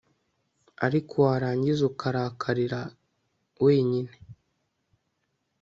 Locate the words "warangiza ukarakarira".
1.25-2.81